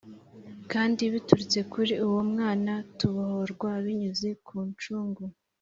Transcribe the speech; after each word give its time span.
kandi 0.71 1.01
biturutse 1.13 1.59
kuri 1.71 1.93
uwo 2.05 2.21
Mwana, 2.31 2.73
tubohorwa 2.97 3.69
binyuze 3.85 4.29
ku 4.45 4.55
ncungu 4.69 5.23